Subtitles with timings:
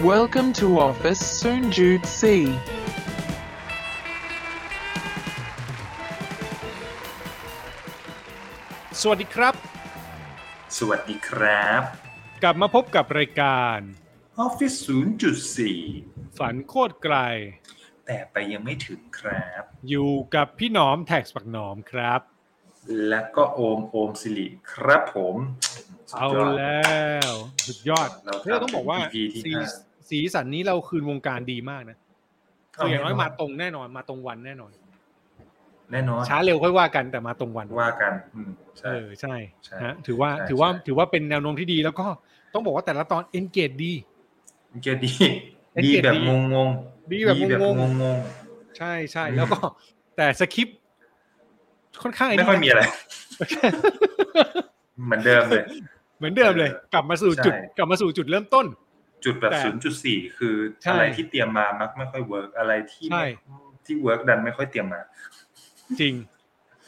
[0.00, 2.22] Welcome to office, Soon Jude C.
[9.00, 9.54] สวัสดีครับ
[10.78, 11.82] สวัสดีครับ
[12.42, 13.78] กลับมาพบกับรายการ
[14.46, 14.76] Office
[15.78, 17.16] 0.4 ฝันโคตรไกล
[18.06, 22.20] แต่ไปยังไม่ถึงครับ อยู่กับพี่หนอมแท็กปักหนอมครับ
[23.08, 25.36] แล้วก็โอมโอมสิริครับผม
[26.10, 26.90] สุดเอายดแล้
[27.30, 27.32] ว
[27.66, 29.64] สุดยอดเราเฮ้ยต้องบอกว่าทำ EP ที่สีห้า
[30.10, 31.98] สีสันนี้เราคืนวงการดีมากนะ
[32.74, 34.70] คืออย่างน้อยมาตรงแน่นอนมาตรงวันแน่นอน
[35.92, 38.50] แน่นอน ช้าเร็วค่อยว่ากันแต่มาตรงวันว่ากันอืม
[38.84, 42.06] เอใช่อใช่ใช่ฮะถือว่าใช่ถือว่าใช่ถือว่าเป็นแนวโน้มที่ดีแล้วก็
[42.54, 43.92] ต้องบอกว่าแต่ละตอน engage ดี
[44.82, 45.12] เกยดี
[45.72, 46.68] เอ็นดีเกจแบบดีงงง
[47.12, 48.18] ดีแบบงงงง
[48.78, 49.58] ใช่ใช่อืมแล้วก็
[50.16, 50.78] แต่สคริปต์
[52.02, 52.82] ค่อนข้างๆไม่ค่อยมีอะไร
[55.04, 55.64] เหมือนเดิมเลย
[56.18, 58.66] เหมือนเดิมเลยเออกลับมาสู่จุดใช่กลับมาสู่จุดเริ่มต้น
[59.24, 59.60] จุดแบบแต่
[60.24, 63.24] 0.4คือใช่อะไรที่เตรียมมามักไม่ค่อยเวิร์กอะไรที่ใช่
[63.84, 65.00] ที่เวิร์กดันไม่ค่อยเตรียมมา
[66.00, 66.14] จริง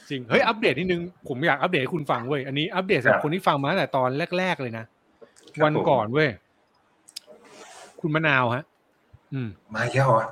[0.09, 4.09] จริงเฮ้ยอัปเดตนิดนึงผมอยากอัปเดตให้คุณฟังเว้ยอันนี้อัปเดตสำหรับครับคนที่ฟังมาตั้งแต่ตอน
[4.39, 4.85] แรก ๆ เลยนะ
[5.57, 6.31] ครับวันผมก่อนเว้ย
[8.01, 8.65] คุณมะนาวฮะ
[9.33, 10.27] อืมมาแก้วอะ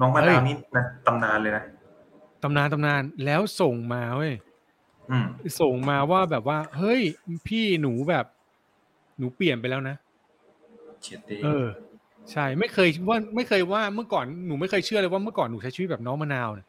[0.00, 1.62] น้องมะเฮ้นาวยนี่นะตำนานเลยนะ
[2.42, 4.34] ตำนานตำนานแล้วส่งมาเว้ย
[5.10, 5.26] อืม
[5.60, 7.00] ส่งมาว่าแบบว่า เฮ้ย
[7.46, 8.24] พี่หนูแบบ
[9.18, 9.96] หนูเปลี่ยนไปแล้วนะ
[11.02, 11.66] เฉียดเดเออ
[12.32, 16.66] ใช่ไม่เคยว่าไม่เคยว่าเมื่อก่อนหนูไม่เคยเชื่อเลยว่าเมื่อก่อนหนูใช้ชีวิตแบบน้องมะนาวเนี่ย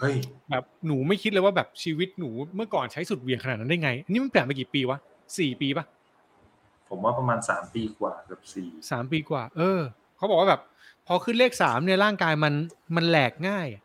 [0.00, 0.16] เฮ้ย
[0.50, 4.98] แบบหนูไม่คิดเลยว่าแบบชีวิตหนูเมื่อก่อนใช้สุดเหวียงขนาดนั้นได้ไงอันนี้มันเปลี่ยนไปกี่ปีวะ
[5.38, 5.84] สี่ปีปะ
[6.88, 9.80] ผมว่าประมาณสามปีกว่าเกือบสี่สามปีกว่า เออ
[10.16, 10.60] เขาบอกว่าแบบ
[11.06, 12.54] พอขึ้นเลขสามเนี่ยร่างกายมัน
[12.96, 13.82] มันแหลกง่ายอะ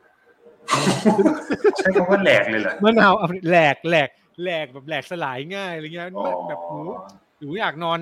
[1.77, 4.09] ใช้คำว่าแหลกเลยเหรอมะนาวเอาแหลกแหลก
[4.43, 6.81] แหลกแบบแหลกสลายง่ายอะไรเงี้ยอ๋อแบบหนู
[7.39, 7.99] หนูอยากนอน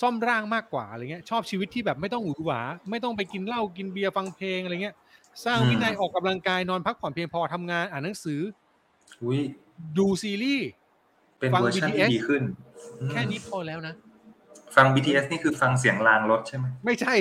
[0.00, 4.94] ซ่อมร่างมากกว่าอะไรเงี้ย ชอบชีวิตที่แบบไม่ต้องหวือหวา ไม่ต้องไปกินเหล้ากินเบียร์ฟังเพลงอะไรเงี้ย
[5.44, 8.40] สร้างวินัยออกกำลังกายนอนพักผ่อนเพียงพอทำงานอ่านหนังสือ
[9.22, 9.40] อุ้ย
[9.98, 10.68] ดูซีรีส์
[11.38, 12.42] เป็นฟังเวอร์ชัน BTS ที่ดีขึ้น
[13.10, 13.94] แค่นี้พอแล้วนะ
[14.76, 17.14] ฟัง BTS นี่คือฟังเสียงรางรถใช่ไหมไม่ใช่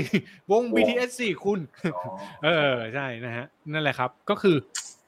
[0.51, 1.59] วงโอ้ BTS สี่คุณ
[1.95, 2.01] อ๋อ
[2.43, 4.55] เออใช่นะฮะนั่นแหละครับ ก็คือ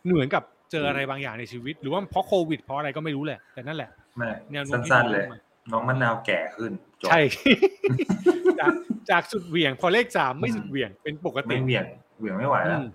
[0.05, 6.71] เหมือนกับเจออะไรบางอย่างในชีวิต หรือว่าเพราะโควิดเพราะอะไรก็ไม่รู้แหละแต่นั่นแหละไม่แนวโน้มที่สั้นๆเลยดีมากน้องมะนาวแก่ขึ้น
[7.01, 7.21] จบใช่
[8.59, 8.73] จาก
[9.11, 11.85] จากสุดเหวี่ยง พอเลขสามไม่สุดเหวี่ยงเป็นปกติไม่เหวี่ยง
[12.19, 12.85] เหวี่ยงไม่ไหวอืแล้วม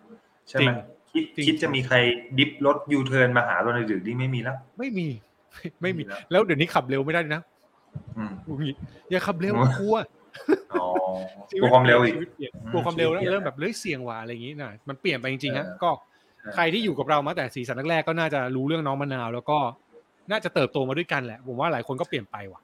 [0.48, 0.70] ใช่ไหม
[1.12, 1.96] คิดจริงคิดจะมีใคร
[2.38, 5.08] ดิฟรถยูเทิร์นมาหาเราในดึกนี่ไม่มีแล้ว ไม่มี
[5.82, 7.42] ไม่มีไม่มีแล้วแล้วเดี๋ยวนี้ขับเร็วไม่ได้ด้วยนะ
[8.48, 8.68] อืมอุ๊ย
[9.10, 9.96] อย่าขับเร็วโอ้ยกลัว
[10.72, 10.86] อ๋อ
[11.60, 15.90] กลัวความเร็วอีกชีตปลี่ยนอืมกลัวความเร็วแล้วชีวิตเปลี่ยนเริ่มแบบเฮ้ยเสี่ยงว่ะอะไรอย่างงี้นะมันเปลี่ยนไปจริงๆฮะเออก็
[16.40, 19.58] ใช่ใครที่อยู่กับเรามาแต่สีสันแรกๆก็น่าจะรู้เรื่องน้องมะนาว แล้วก็
[20.30, 22.60] น่าจะเติบโตมาด้วยกันแหละผมว่าหลายคนก็เปลี่ยนไปว่ะ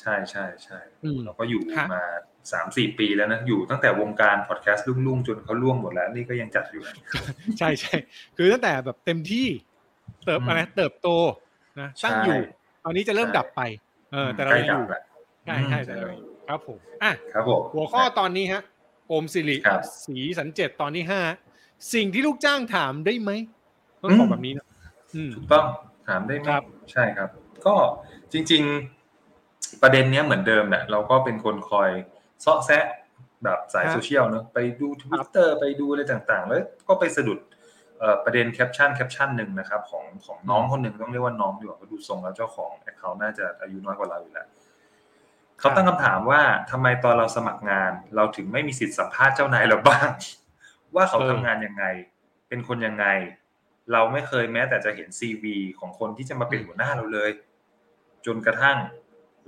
[0.00, 2.04] ใช่ใช่ใช่อืมเราก็อยู่ฮะมา
[2.52, 6.82] สามสี่ปีแล้วนะอยู่ตั้งแต่วงการพอดแคสต์ลุ่งๆ จนเขาล่วงหมดแล้ว นี่ก็ยังจัดอยู่
[7.58, 7.96] ใช่ใช่
[8.36, 9.46] คือตั้งแต่แบบเต็มที่
[10.24, 11.08] เติบอืมอะไรเติบโต
[11.80, 12.40] นะตั้งอยู่
[12.84, 13.60] ตอนนี้จะเริ่มใช่ดับไป
[14.12, 15.02] เออแต่เราใกล้ยังอยู่ดับแล้ว
[15.46, 18.62] ใช่ใช่แต่เรายังอยู่ครับผมอะครับผมหัวข้อตอนนี้ฮะ
[19.08, 21.22] โอมสิริครับสีสันเจ็ดตอนที่ห้า
[21.94, 23.30] สิ่งที่ลูกจ้างถามได้ไหม
[24.02, 24.66] ต้องอืมบอกแบบนี้นะ
[25.14, 25.66] อืมถูกต้อง
[26.08, 27.30] ถามได้ไหมครับใช่ครับ
[27.66, 27.74] ก็
[28.32, 28.62] จริง
[29.22, 31.90] ๆ ประเด็นเนี้ยเหมือนเดิมแหละเราก็เป็นคนคอย
[32.40, 32.84] เซาะแซะ
[33.44, 37.38] แบบสายโซเชียลเนอะไปดูทวิตเตอร์ไปดูอะไรต่างๆ แล้วก็ไปสะดุด
[37.98, 44.46] เอ่อประเด็นแคปชั่นแคปชั่นหนึ่งนะครับของของน้องคนหนึ่งต้องเรียกว่าน้องดีกว่าเพราะดูทรงแล้วเจ้าของ account น่าจะอายุน้อยกว่าเราอยู่แล้ว
[45.62, 50.08] เขาตั้งคำถามว่าทำไมตอนเราสมัครงาน เราถึงไม่มีสิทธิ์สัมภาษณ์เจ้านายเราบ้าง
[50.94, 51.84] ว่าเขาเออทำงานยังไง
[52.48, 53.06] เป็นคนยังไง
[53.92, 57.30] เราไม่เคยแม้แต่จะเห็น CV ของคนที่จะมาเป็นหัวหน้าเราเลย
[58.26, 58.76] จนกระทั่ง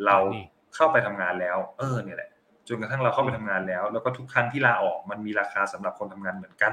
[0.05, 2.31] เรานี่เข้าไปทำงานแล้ว เออเนี่ยแหละ
[2.69, 6.73] จนกระทั่งเราเข้าไปทำงานแล้ว แล้วก็ทุกครั้งที่ลาออกมันมีราคาสำหรับคนทำงานเหมือนกัน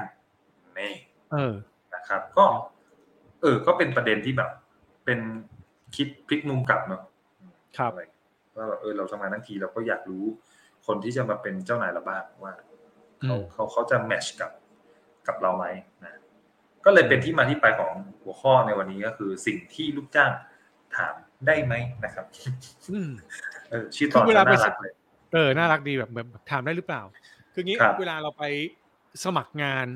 [0.78, 0.92] นี่
[1.32, 1.52] เออ
[1.94, 2.44] นะครับ ก็
[3.42, 4.50] เออ ก็เป็นประเด็นที่แบบ
[5.04, 5.20] เป็น
[5.96, 7.02] คิดพลิกมุมกลับเนาะ
[7.78, 8.02] ครับอะไร
[8.56, 10.24] ว่าแบบเออเราทำงานทั้งทีเราก็อยากรู้
[10.86, 12.54] คนที่จะมาเป็นเจ้านายเราบ้างว่า
[13.22, 14.50] เขาอืมเขาเขาจะแมทชกับ
[15.26, 15.66] กับเราไหม
[16.02, 16.20] นะ
[16.84, 20.30] ก็เลยเป็นที่มาที่ไปของหัวข้อในวันนี้ก็คือ สิ่งที่ลูกจ้าง
[20.96, 21.14] ถาม
[21.46, 22.26] ได้ไหมนะครับ
[22.92, 23.10] อืม
[23.70, 24.92] เออชื่อตอนคือเวลาไปน่ารักเลย
[25.32, 27.02] เออน่ารักดีแบบแบบถามได้หรือเปล่า
[27.54, 28.44] คืองี้ครับเวลาเราไป
[29.24, 29.86] สมัครงาน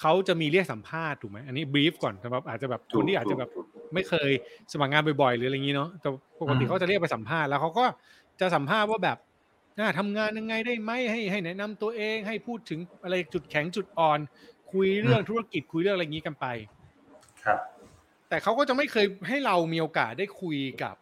[0.00, 3.59] เขาจะมีเรียกสัมภาษณ์ถูกไหมอันนี้บรีฟก่อนสำหรับอาจจะแบบคนที่อาจจะแบบถูก
[3.94, 4.30] ไม่เคย
[4.72, 6.08] สมัครงานบ่อยๆ หรืออะไรอย่างนี้เนาะแต่
[6.40, 7.84] ปกติอืมเขาจะเรียกไปสัมภาษณ์แล้วเขาก็
[8.40, 9.18] จะสัมภาษณ์ว่าแบบ
[9.78, 14.18] อ่าทำงานยังไงได้ไหมให้ให้แนะนำตัวเองให้พูดถึงอะไรจุดแข็งจุดอ่อน
[14.72, 16.46] คุยเรื่องธุรกิจคุยเรื่องอะไรอย่างนี้กันไป
[17.44, 17.58] ครับ
[18.28, 20.94] แต่เขาก็จะไม่เคยให้เรามีโอกาสได้คุยกับ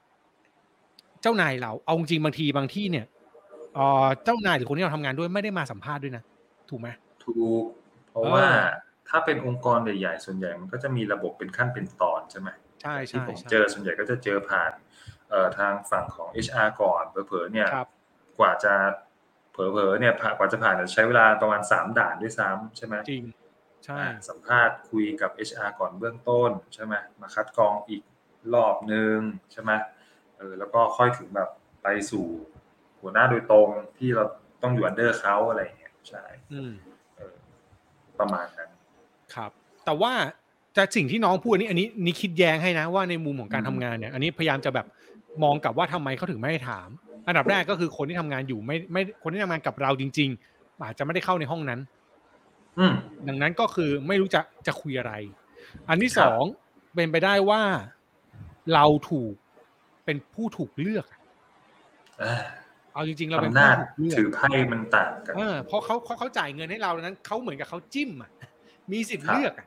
[1.22, 3.06] เจ้านายเราเอาจริงๆบางทีบางที่เนี่ย
[3.74, 6.22] เอ่อเจ้านายหรือคนที่เราทำงานด้วยไม่ได้มาสัมภาษณ์ด้วยนะ
[6.70, 6.88] ถูกไหม
[7.24, 7.64] ถูก
[8.08, 8.46] เพราะเออว่า
[9.08, 12.48] ถ้าเป็นองค์กรใหญ่ๆส่วนใหญ่มันก็จะมีระบบเป็นขั้นเป็นตอนใช่ไหม
[12.82, 14.72] ใช่ที่ใช่ผมใช่เจอส่วนใหญ่ก็จะเจอผ่าน
[15.30, 17.88] เอ่อทางฝั่งของ HR ก่อนเผลอๆเนี่ยครับ
[18.38, 18.74] กว่าจะ
[19.52, 23.24] เผลอๆเนี่ยผ่านกว่าจะผ่านจะใช้เวลาประมาณสามด่านด้วยซ้ำใช่ไหมจริง
[23.84, 28.02] ใช่อ่าสัมภาษณ์คุยกับ HR ก่อนเบื้องต้นใช่ไหมมาคัดกรองอีก
[28.54, 29.18] รอบนึง
[29.52, 29.72] ใช่ไหม
[30.36, 31.48] เออแล้วก็ค่อยถึงแบบ
[31.82, 32.26] ไปสู่
[33.00, 34.24] หัวหน้าโดยตรงที่เรา
[34.62, 36.72] ต้องอยู่อันเดอร์เขาอะไรอย่างเงี้ยใช่อืม
[37.16, 37.36] เออ
[38.18, 38.70] ประมาณนั้น
[39.34, 39.50] ครับ
[39.84, 40.12] แต่ว่า
[40.78, 44.86] จะสิ่งที่น้องพูดอันนี้อันนี้นี่คิดแย้งให้นะว่าในมุมของการอืมทำงานเนี่ย อันนี้พยายามจะแบบ
[45.42, 46.88] มองกลับว่าทำไมเขาถึงไม่ให้ถาม
[47.26, 51.80] อันดับแรกก็คือคนที่ทำงานอยู่ไม่ไม่คนที่ทำงานกับเราจริง ๆ อาจจะไม่ได้เข้าในห้องนั้น
[52.78, 52.94] อืม
[53.28, 55.12] ดังนั้นก็คือไม่รู้จะจะคุยอะไร
[55.88, 56.42] อันที่คสรับอง
[56.94, 57.62] เป็นไปได้ว่า
[58.74, 59.34] เราถูก
[60.04, 61.06] เป็นผู้ถูกเลือก
[62.22, 62.44] อ่า
[62.92, 68.30] เอาจริงๆเราเป็นอำผู้นาจถูกเลือกถือไพ่มันต่างกันเออเพราะเขาเขาเขาจ่ายเงินให้เราดังนั้นเขาเหมือนกับเขาจิ้มอะ
[68.92, 69.66] มีสิทธิ์ครับเลือกอะ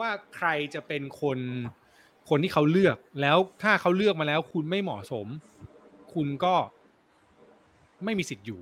[0.00, 1.38] ว่าใครจะเป็นคน
[2.28, 5.26] คนที่เขาเลือก แล้วถ้าเขาเลือกมาแล้ว คุณไม่เหมาะสม
[6.14, 6.54] คุณก็
[8.04, 8.60] ไม่มีสิทธิ์อยู่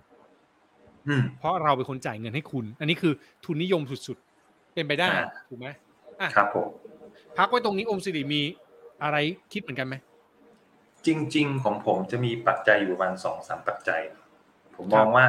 [1.09, 3.13] อืมเพราะเราเป็นคนจ่ายเงินให้คุณ อันนี้คือ
[3.45, 5.69] ทุนนิยมสุดๆ เป็นไปได้อ่าถูกไหม
[6.21, 6.69] อะครับผม
[7.39, 8.43] พักไว้ตรงนี้อมสิริมี
[9.03, 9.17] อะไร
[9.53, 9.95] คิดเหมือนกันไหม
[11.07, 14.01] จริง ๆ ของผมจะมีปัจจัยอยู่ประมาณสองสามปัจจัย
[14.77, 15.27] ผมคมรับองว่า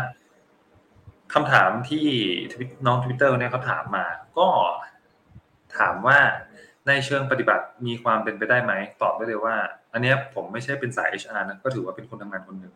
[1.34, 2.06] คำถามที่
[2.52, 4.06] ทวิตน้องทวิตเตอร์เนี่ยเขาถามมา
[4.38, 4.48] ก็
[5.78, 6.20] ถามว่า
[6.88, 9.56] ในเชิงปฏิบัติมีความเป็นไปได้ไหมตอบได้เลยว่า
[9.94, 12.74] อันเนี้ยผมไม่ใช่เป็นสาย HR นะก็ถือว่าเป็นคนทำงานคนหนึ่ง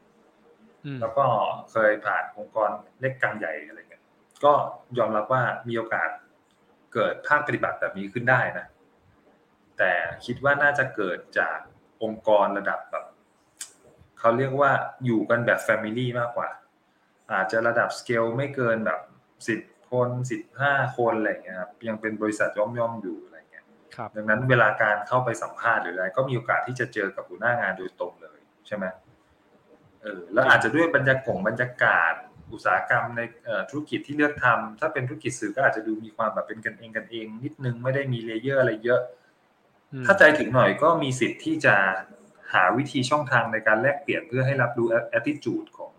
[0.86, 1.26] อืมแล้วก็
[1.72, 4.04] เคยผ่านองค์กรเล็กกลางใหญ่อะไรเงี้ย
[4.44, 4.54] ก็
[4.98, 6.10] ยอมรับว่ามีโอกาส
[6.94, 8.66] เกิดภาคปฏิบัติแบบนี้ขึ้นได้นะ
[9.78, 9.92] แต่
[10.26, 11.58] คิดว่าน่าจะเกิดจาก
[12.04, 13.06] องค์กรระดับแบบ
[14.20, 14.72] เขาเรียกว่า
[15.06, 16.50] อยู่กันแบบแฟมิลี่มากกว่า
[17.34, 19.00] อาจจะระดับสเกลไม่เกินแบบ
[19.48, 19.60] สิบ
[19.92, 23.66] คนสิบห้าคนอะไรเงี้ยครับยังเป็นบริษัทย่อมๆอยู่อะไรเงี้ย
[23.96, 28.86] ครับดังนั้นเวลาการเข้าไปสัมภาษณ์หรืออะไรก็มีโอกาสที่จะเจอกับหัวหน้างานโดยตรงเลยใช่ไหม
[30.02, 32.14] เออแล้วอาจจะด้วยบรรยากาศบรรยากาศ
[32.52, 39.02] อุตสาหกรรมในเอ่อธุรกิจที่เลือกทำถ้าเป็นธุรกิจสื่อก็อาจจะดูมีความแบบเป็นกันเองกันเอง นิดนึงไม่ได้มี layer อะไรเยอะ
[39.94, 41.76] อืมถ้าใจถึงหน่อยก็มีสิทธิ์ที่จะ
[42.54, 44.88] หาวิธีช่องทางในการแลกเปลี่ยนเพื่อให้รับรู้
[45.18, 45.91] attitude ของ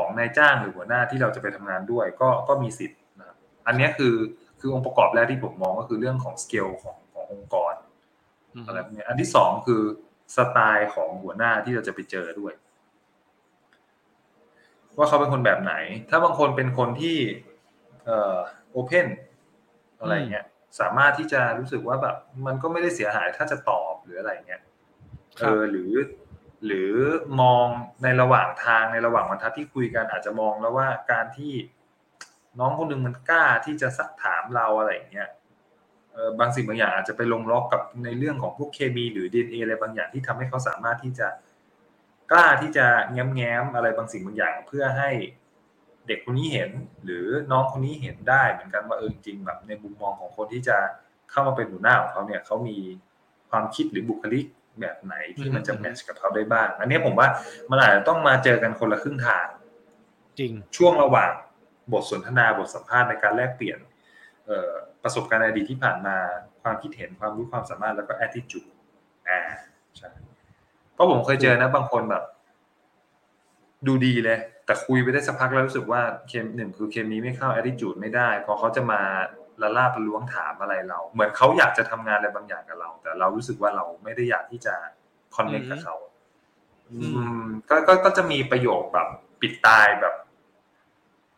[0.00, 3.36] ของนายจ้างหรือหัวหน้าที่เราจะไปทำงานด้วย ก็ก็มีสิทธิ์นะครับ
[3.66, 4.14] อันเนี้ยคือ
[4.60, 7.74] คือองค์ประกอบแรกที่ผมมองก็คือเรื่องของสเกลของขององค์กร
[8.54, 9.82] อืมอะไรพวกเนี้ยอันที่สองคือ
[10.36, 12.52] สไตล์ของหัวหน้าที่เราจะไปเจอด้วย
[14.98, 15.74] ว่าเขาเป็นคนแบบไหน
[16.10, 17.16] ถ้าบางคนเป็นคนที่
[18.04, 18.38] เอ่อ
[18.70, 19.06] โอเพน
[20.00, 20.46] อะไรเงี้ย
[20.80, 22.16] สามารถที่จะรู้สึกว่าแบบ
[22.46, 24.62] มันก็ไม่ได้เสียหายถ้าจะตอบหรืออะไรเงี้ย
[25.40, 25.90] คเอรับอหรือ
[26.66, 26.92] หรือ
[27.40, 27.66] มอง
[28.02, 31.52] ในระหว่างทางในระหว่างบรรทัดที่คุยกันอาจจะมองแล้วว่าการที่
[32.58, 35.28] น้องคนหนึ่งมันกล้าที่จะซักถามเราอะไรอย่างเงี้ย
[36.38, 41.28] บางสิ่งบางอย่างอาจจะไปลงล็อกกับในเรื่องของพวกเคมีหรือ DNA อะไรบางอย่างที่ทำให้เขาสามารถที่จะ
[42.30, 45.10] กล้าที่จะแง้มแง้มๆอะไรบางสิ่งบางอย่าง เพื่อให้
[46.06, 46.70] เด็กคนนี้เห็น
[47.04, 50.76] หรือน้องคนนี้เห็นได้เหมือนกันว่าเออจริงแบบในมุมมองของคนที่จะ
[51.30, 52.78] เข้ามาเป็นหัวหน้าของเขาเนี่ยเขามี
[53.50, 54.46] ความคิดหรือบุคลิก
[54.80, 57.28] แบบไหนที่มันจะอืมแมทช์กับเขาได้บ้าง อันเนี้ยผมว่า
[57.70, 59.46] มันอาจจะต้องมาเจอกันคนละครึ่งทาง
[60.38, 61.32] จริงช่วงระหว่าง
[61.92, 63.78] บทสนทนาบทสัมภาษณ์ในการแลกเปลี่ยน
[64.46, 64.72] เอ่อ
[65.02, 66.16] ประสบการณ์ในอดีตที่ผ่านมา
[66.62, 68.68] ความคิดเห็นความรู้ความสามารถแล้วก็ attitude
[69.28, 69.40] อ่า
[69.96, 70.10] ใช่
[70.94, 72.24] เพราะผมเคยเจอนะบางคนแบบ
[73.86, 79.00] ดูดีเลย แต่คุยไปได้สักพักแล้วรู้สึกว่าเคมหนึ่งคือเคมีไม่เข้า attitude ไม่ได้พอเขาจะมา
[79.62, 84.74] ละลาบละล้วงถามอะไรเรา เหมือนเขาอยากจะทำงานอะไรบางอย่างกับเรา แต่เรารู้สึกว่าเราไม่ได้อยากที่จะ
[85.36, 85.96] connect กับเขา
[86.90, 89.08] อืมอืมก็ก็ก็จะมีประโยคแบบ
[89.40, 90.14] ปิดตายแบบ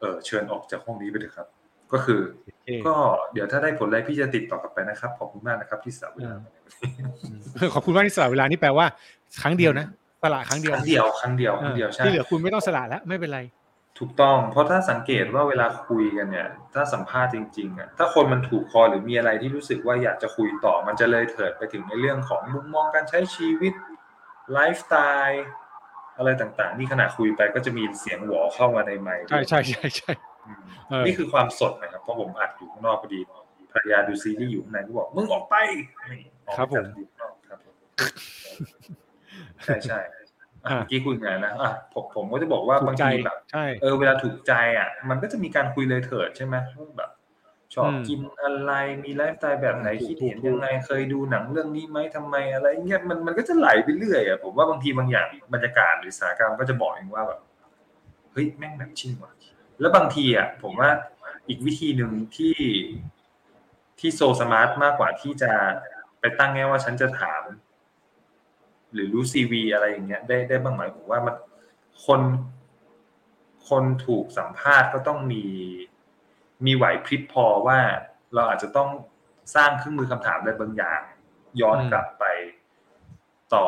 [0.00, 1.46] เออเชิญออกจากห้องนี้ไปเลยครับ
[1.92, 2.94] ก็คือโอเคก็
[3.32, 6.34] เดี๋ยวถ้าได้ผลอะไรพี่จะติดต่อกลับไปนะครับขอบคุณมากนะครับ ที่สาวเวลา
[6.82, 8.86] อืมขอบคุณมากที่สละเวลานี่แปลว่า
[9.42, 9.86] ครั้งเดียวนะ
[10.22, 13.40] สละครั้งเดีคยวรั้งเดียวครั้งเดียวครั้งเดียวใช่ที่เหลือคุณไม่ต้องสละแล้วไม่เป็นไร
[14.04, 23.72] ถูกต้อง เพราะถ้าสังเกตว่าเวลาคุยกันเนี่ย ถ้าสัมภาษณ์จริงๆอะถ้าคนมันถูกคอหรือมีอะไรที่รู้สึกว่าอยากจะคุยต่อ มันจะเลยเถิดไปถึงในเรื่องของมุมมองการใช้ชีวิต
[24.52, 24.94] ไลฟ์สไต
[25.26, 25.44] ล์
[26.18, 30.12] อะไรต่างๆ นี่ขณะคุยไปก็จะมีเสียงหวอเข้ามาในไมค์ใช่ใช่ใช่ใช่
[30.46, 33.20] อืมเออนี่คือความสดนะครับ เพราะผมอัดอยู่ข้างนอกพอดี
[33.72, 35.54] ภรรยาดูซีรีส์อยู่ข้างในก็บอกมึงออกไป
[36.10, 37.74] นี่ออกไปจากอยู่ข้างนอกครับผม
[39.64, 40.21] ใช่ใช่อะอะ
[40.62, 47.10] เมื่อกี้คุยไงนะอะผมผมก็จะบอกว่าถูกใจบางใจทีแบบใช่เออเวลาถูกใจอะ มันก็จะมีการคุยเลยเถิดใช่ไหมว่าแบบ
[47.74, 48.72] ชอบอืมกินอะไร
[49.04, 57.40] มีไลฟ์สไตล์แบบไหนถูกคิดเห็นถูกยังไงเคยดูหนังเรื่องนี้ไหมทำไมอะไรเงี้ยมันมันก็จะไหลไปเรื่อยอะผมว่าบางทีบางอย่างบรรยากาศหรือสถานการณ์ก็จะบอกเองว่าแบบ
[58.32, 59.32] เฮ้ยแม่งแบบชิ่งว่ะ
[59.80, 60.90] แล้วบางทีอะผมว่า
[61.48, 62.56] อีกวิธีหนึ่งที่
[63.98, 65.52] ที่โซสมาร์ทมากกว่าที่จะ
[66.20, 67.42] ไปตั้งแง่ว่าฉันจะถาม
[68.92, 71.34] หรือรู้ซีวีอะไรอย่างเงี้ยได้ได้บ้างไหมผมว่ามัน
[72.06, 72.20] คน
[73.68, 75.44] คนถูกสัมภาษณ์ก็ต้องมี
[76.66, 77.78] มีไหวพริบพอว่า
[78.34, 78.90] เราอาจจะต้อง
[79.54, 81.00] สร้างเครื่องมือคำถามอะไรบางอย่าง
[81.60, 82.24] ย้อนกลับไป
[83.54, 83.66] ต่อ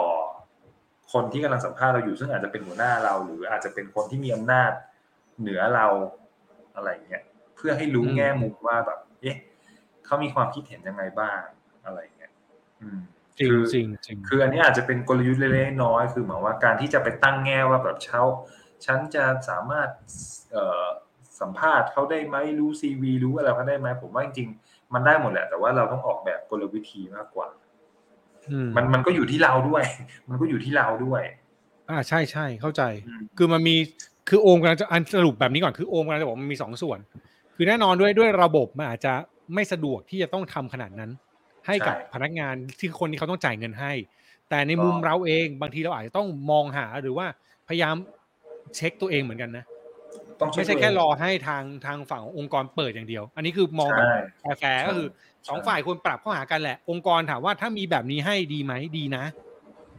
[1.12, 4.71] คนที่กำลังสัมภาษณ์เราอยู่ซึ่งอาจจะเป็นหัวหน้าเรา หรืออาจจะเป็นคนที่มีอำนาจ
[5.40, 5.87] เหนือเรา
[6.75, 7.23] อะไรเงี้ย
[7.57, 9.37] เพื่อให้รู้แง่มุมว่าแบบ เอ๊ะ
[10.04, 11.40] เขามีความคิดเห็นยังไงบ้าง
[11.85, 12.33] อะไรเงี้ย
[12.81, 13.00] อืม
[13.38, 18.20] จริงคือจริงจริงคืออันนี้อาจจะเป็นกลยุทธ์เล็กๆน้อยๆคือหมายว่าการที่จะไปตั้งแง่ว่าแบบเช้า
[18.84, 19.88] ฉันจะสามารถ
[20.52, 20.86] เอ่อ
[21.40, 27.48] สัมภาษณ์เขาได้ไหมรู้ซีวีรู้อะไรเขาได้ไหมผมว่าจริงๆมันได้หมดแหละ แต่ว่าเราต้องออกแบบกลวิธีมากกว่า
[28.50, 29.84] อืมมันมันก็อยู่ที่เราด้วย
[30.28, 31.22] มันก็อยู่ที่เราด้วย
[31.90, 33.76] อ่าใช่ใช่เข้าใจอืมคือมันมี
[34.28, 36.98] คือโอมกำลังจะอันสรุปแบบนี้ก่อนคือโอมกำลังจะบอกว่ามันมีสองส่วน
[37.56, 39.12] คือแน่นอนด้วยด้วยระบบมันอาจจะ
[39.54, 41.10] ไม่สะดวกที่จะต้องทำขนาดนั้น
[41.66, 43.92] ให้กับพนักงานที่คนที่เขาต้องจ่ายเงินให้
[44.50, 47.26] แต่ในมุมเราเองบางทีเราอาจจะต้องมองหาหรือว่า
[47.68, 47.94] พยายาม
[48.76, 49.64] เช็คตัวเองเหมือนกันนะ
[50.40, 54.06] ต้องเช็ไม่ใช่ตัวเงแค่รอให้ทางทางฝั่งองค์กรเปิดอย่างเดียว อันนี้คือมองแบบ
[54.40, 55.09] ใช่แฟร์ๆก็คือ
[55.49, 59.25] สองใช่ฝ่ายควรปรับเข้าหากันแหละ องค์กรถามว่าถ้ามีแบบนี้ให้ดีไหมดีนะ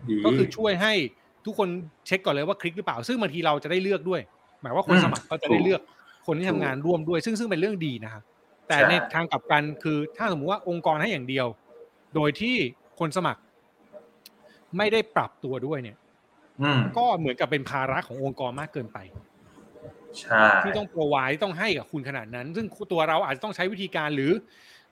[0.10, 0.94] ดีก็คือช่วยให้
[1.46, 1.68] ทุกคน
[2.08, 4.22] เช็คก่อนเลยว่าคลิกหรือเปล่า ซึ่งบางทีเราจะได้เลือกด้วย
[4.62, 5.82] หมายว่าคนอืมสมัครก็จะได้ถูกเลือก
[6.28, 8.24] คนที่ทำงานร่วมด้วย ซึ่งซึ่งเป็นเรื่องดีนะครับ
[8.68, 11.48] แต่ใช่ในทางกลับกันคือถ้าสมมติว่าองค์กรให้อย่างเดียว
[12.16, 12.56] โดยที่
[13.00, 13.42] คนสมัคร
[14.78, 15.98] ไม่ได้ปรับตัวด้วยเนี่ย
[16.62, 18.98] อืมก็เหมือนกับเป็นภาระขององค์กรมากเกินไป
[20.20, 24.32] ใช่ที่ต้องโปรไวต้องให้กับคุณขนาดนั้น ซึ่งตัวเราอาจจะต้องใช้วิธีการหรือ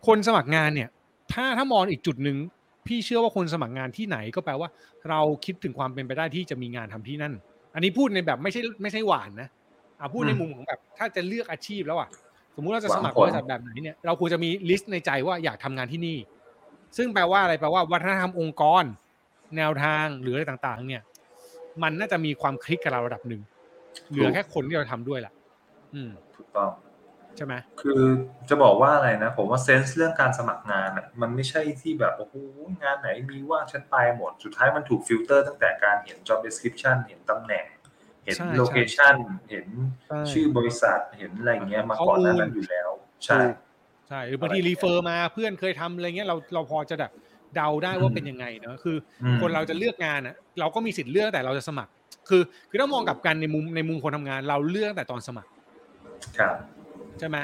[0.07, 0.89] คนสมัครงานเนี่ย
[1.33, 2.37] ถ้าถ้ามองอีกจุดหนึ่ง
[2.87, 4.69] พี่เชื่อว่าคนสมัครงานที่ไหนก็แปลว่า
[5.09, 7.33] เราคิดถึงความเป็นไปได้ที่จะมีงานทำที่นั่น
[7.73, 9.49] อันนี้พูดในแบบไม่ใช่ไม่ใช่หวานนะ
[9.99, 12.09] อ่าพูดในมุมของแบบ ถ้าจะเลือกอาชีพแล้วอะ
[12.55, 16.17] สมมุติเราจะสมัครบริษัทแบบไหนเนี่ยเราควรจะมีลิสต์ในใจว่าอยากทำงานที่นี่
[16.97, 18.83] ซึ่งแปลว่าอะไรแปลว่าวัฒนธรรมองค์กร
[19.57, 21.01] แนวทางหรืออะไรต่าง ๆ เนี่ย
[21.83, 23.41] มันน่าจะมีความคลิกกับเราระดับหนึ่ง
[24.09, 25.33] เหลือแค่คนที่เราทำด้วยแหละ
[25.93, 26.71] อืมถูกต้อง
[27.37, 28.01] ใช่ไหมคือ
[28.49, 32.35] จะบอกว่าอะไรนะ ผมว่า sense เรื่องการสมัครงานอะมันไม่ใช่ที่แบบโอ้โห
[32.83, 37.65] งานไหนมีว่างฉันไปหมด สุดท้ายมันถูกฟิลเตอร์ตั้งแต่การเห็น job description เห็นตำแหน่ง
[38.23, 39.15] เห็นใช่ location
[39.49, 39.67] เห็น
[40.07, 42.89] ใช่ชื่อบริษัทเห็นอะไรเงี้ยมาก่อนหน้านั้นอยู่แล้ว
[43.25, 43.39] ใช่
[44.07, 47.11] ใช่หรือบางที refer มาเพื่อนเคยทำอะไรเงี้ยเราเราพอจะแบบ
[47.55, 51.91] เดาได้ว่าเป็นยังไงเนอะคืออืมคนเราจะเลือกงานอะเราก็มีสิทธิ์เลือกแต่เราจะสมัคร
[52.29, 55.49] คือ คือถ้ามองกลับกันในมุมในมุมคนทำงาน เราเลือกตั้งแต่ตอนสมัคร
[56.37, 56.53] ครับ
[57.19, 57.37] ใช่ไหม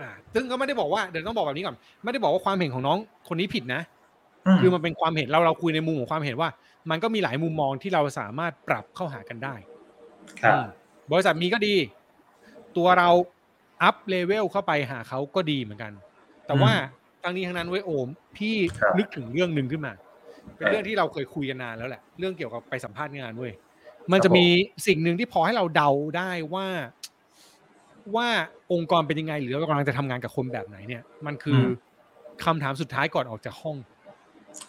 [0.00, 2.98] อ่าซึ่งก็ไม่ได้บอกว่าเดี๋ยวต้องบอกแบบนี้ก่อนไม่ได้บอกว่าความเห็นของน้อง
[3.28, 3.82] คนนี้ผิดนะ
[4.60, 6.48] คือมันเป็นความเห็นเราเราคุยในมุมของความเห็นว่า
[6.90, 9.73] มันก็มีหลายมุมมองที่เราสามารถปรับเข้าหากันได้ครั
[10.52, 10.64] บอืม
[11.12, 11.74] บริษัทมีก็ดี
[12.76, 13.08] ตัวเรา
[13.82, 15.92] up level เข้าไปหาเขาก็ดีเหมือนกัน
[16.46, 16.72] แต่ว่า
[17.22, 19.92] ทั้งนี้ทั้งนั้นไว้ยโอม พี่ครับนึกถึงเรื่องหนึ่งขึ้นมา
[20.56, 23.52] เป็นครับเรื่องที่เราเคยคุยกันนานแล้วแหละ เรื่องเกี่ยวกับไปสัมภาษณ์งานเว้ย
[24.12, 24.46] มันครับจะมี
[24.86, 26.66] สิ่งหนึ่งที่พอให้เราเดาได้ว่า
[28.16, 28.28] ว่า
[28.72, 31.64] องค์กรเป็นยังไง หรือเรากำลังจะทำงานกับคนแบบไหนเนี่ย มันคืออ
[32.44, 33.76] คำถามสุดท้ายก่อนออกจากห้อง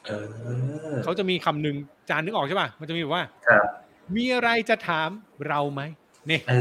[0.06, 0.26] เออ
[1.04, 1.76] เขาจะมีคำหนึ่ง
[2.10, 3.66] จานนึกออกใช่ป่ะมันจะมีแบบว่าครับ
[4.16, 5.10] มีอะไรจะถาม
[5.48, 5.82] เราไหม
[6.30, 6.54] นี่เอ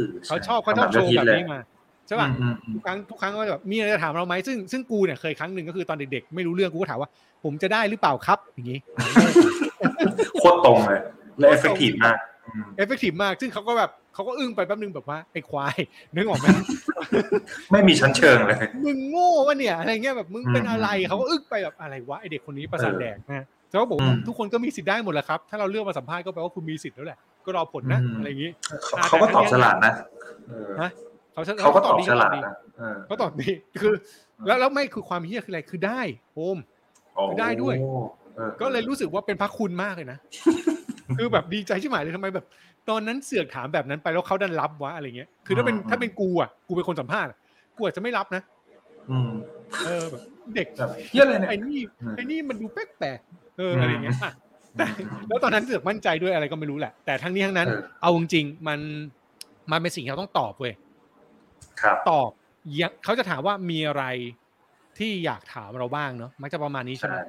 [0.00, 1.60] อเขาชอบเขาชอบโชว์แบบนี้มา
[2.06, 7.10] ใช่ป่ะอืมอืมทุกครั้งทุกครั้งก็จะแบบมีอะไรจะถามเราไหมซึ่งซึ่งกูเนี่ยเคยครั้งหนึ่งก็คือตอนเด็กๆไม่รู้เรื่องกูก็ถามว่า
[7.44, 8.78] ผมจะได้หรือเปล่าครับอย่างนี้
[10.40, 11.00] โคตรตรงเลย
[11.38, 15.76] และ effective มากอืม effective มาก ซึ่งเขาก็แบบเขาก็อึ้งไปแป๊บนึงแบบว่าไอ้ควาย
[16.14, 16.46] นึกออกไหม
[17.70, 28.50] ไม่มีชั้นเชิงเลยมึงโง่วะเนี่ยอะไรเงี้ยแบบมึงเป็นอืมอะไรเขาก็อึ้งไปแบบอะไรวะไอเด็กคนนี้ประสาทแดกนะ แต่ว่าบอกว่าอืมทุกคนก็มีสิทธิ์ได้หมดแหละครับ ถ้าเราเลือกมาสัมภาษณ์ก็แปลว่าคุณมีสิทธิ์แล้วแหละ ก็รอผลนะอืมอะไรอย่างนี้
[28.86, 29.92] เขาอ่าเขาก็แต่ตอบทั้งฉนี้ลาดนะ
[30.48, 30.90] เออฮะ
[31.32, 33.48] เขาเขาก็ตอบดีฉลาดดีนะเออเขาตอบดี
[33.80, 33.92] คือ
[34.46, 36.00] แล้วแล้วไม่คือความเฮี้ยคืออะไรคือได้
[36.34, 36.58] โอม
[37.14, 37.76] โอ้ได้ด้วย
[38.38, 40.18] ออก็เลยรู้สึกว่าเป็นพระคุณมากเลยนะ
[41.16, 42.46] คือแบบดีใจใช่ไหมเลยทำไมแบบ
[42.88, 47.38] ตอนนั้นเสือกถามแบบนั้นไปแล้วเขาดันรับวะอะไรเงี้ย คือถ้าเป็นถ้าเป็นกูอะกูเป็นคนสัมภาษณ์อะ
[47.76, 48.42] กูอาจจะไม่รับนะ
[49.10, 49.30] อืม
[49.86, 50.22] เออแบบ
[50.54, 54.32] เด็กแบบเฮียอะไรเนี่ยไอ้นี่อืมไอ้นี่มันดูแปลกๆ เอออะไรเงี้ยอะ
[54.76, 54.86] แต่
[55.28, 58.78] แล้วตอนนั้นเสือกมั่นใจด้วยอะไรก็ไม่รู้แหละ แต่ทั้งนี้ทั้งนั้น เออเอาจริงๆมัน
[59.70, 60.74] มันเป็นสิ่งที่เราต้องตอบเว้ย
[61.80, 62.30] ครับตอบ
[62.80, 64.04] ยังเขาจะถามว่ามีอะไร
[64.98, 67.22] ที่อยากถามเราบ้างเนาะมักจะประมาณนี้ใช่ไหมใช่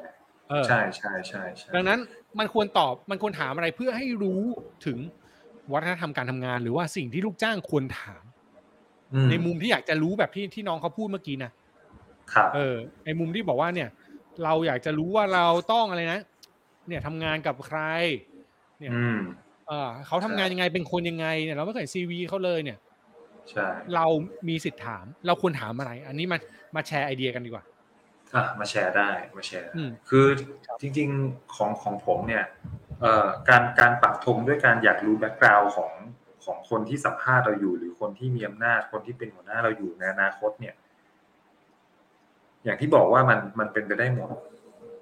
[0.50, 2.00] เออใช่ใช่ใช่ใช่ดังนั้น
[2.39, 4.41] มันควรตอบมันควรถามอะไรเพื่อให้รู้
[4.86, 4.98] ถึง
[5.74, 8.24] วัฒนธรรมการทำงาน หรือว่าสิ่งที่ลูกจ้างควรถาม
[9.13, 11.51] อืในมุมที่อยากจะรู้แบบที่ที่น้องเขาพูดเมื่อกี้นะ
[12.34, 13.89] ครับเออในมุมที่บอกว่าเนี่ย
[14.44, 16.20] เราอยากจะรู้ว่าเราต้องอะไรนะ
[16.88, 17.79] เนี่ยทำงานกับใคร
[18.79, 19.20] เนี่ยอืม
[19.67, 22.77] เออเขาทำงานยังไงเป็นคนยังไงเนี่ยเราไม่เคย CV เขาเลยเนี่ย
[23.51, 24.06] ใช่เรา
[24.48, 26.38] มีสิทธิ์ถาม เราควรถามอะไร อันนี้มา
[26.75, 27.63] มาแชร์ไอเดียกันดีกว่า
[28.36, 30.27] อะมาแชร์ได้มาแชร์อืม คือ
[30.82, 32.44] จริงๆของของผมเนี่ย
[33.01, 35.91] เอ่อการการปักธงด้วยการอยากรู้ background ของ
[36.46, 40.75] ของคนที่สัมภาษณ์เราอยู่ หรือคนที่มีอำนาจคนที่เป็นหัวหน้าเราอยู่ในอนาคตเนี่ย
[42.67, 44.29] อย่างที่บอกว่ามันมันเป็นไปได้หมด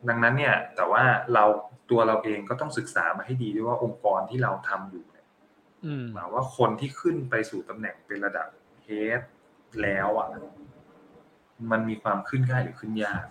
[0.09, 1.03] ดังนั้นเนี่ยแต่ว่า
[1.33, 1.43] เรา
[1.91, 5.27] ตัวเราเองก็ต้องศึกษามาให้ดีด้วยว่าองค์กรที่เราทำอยู่เนี่ย
[5.85, 8.47] อืมหมายว่าคนที่ขึ้นไปสู่ตำแหน่งเป็นระดับ
[8.83, 9.21] เฮด
[9.81, 10.27] แล้วอะ
[11.71, 13.25] มันมีความขึ้นง่ายหรือขึ้นยาก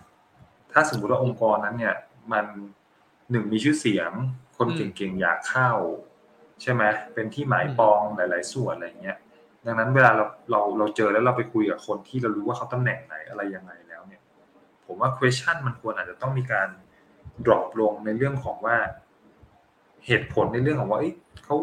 [0.71, 1.95] ถ้าสมมติว่าองค์กรนั้นเนี่ย
[2.33, 2.45] มัน
[3.31, 4.11] หนึ่งมีชื่อเสียง
[4.57, 5.71] คนเก่งๆอยากเข้า
[6.61, 9.17] ใช่ไหมเป็นที่หมายปองหลาย ๆ ส่วนอะไรเงี้ย
[9.65, 13.84] ดังนั้นเวลาเราเราเราเจอแล้วเราไปคุยกับคนที่เรารู้ว่าเขาตำแหน่งไหนอะไรยังไงแล้วเนี่ย
[14.87, 16.69] ผมว่า question มันควรอาจจะต้องมีการ
[17.45, 18.77] drop ลงในเรื่องของว่า
[20.05, 21.13] เหตุผลในเรื่องของว่าเอ้ย
[21.45, 21.55] เขา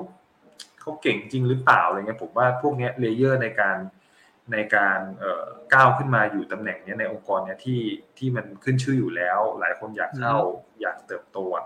[0.81, 3.77] เขาเก่งจริงหรือเปล่าอะไรเงี้ยผมว่าพวกเนี้ย layer ในการ
[4.53, 7.81] ในการเอ่อก้าวขึ้นมาอยู่ตำแหน่งเนี้ยในองค์กรเนี้ยที่
[8.19, 10.37] ที่มันขึ้นชื่ออยู่แล้ว หลายคนอยากเข้า
[10.81, 11.65] อยากเติบโตอะ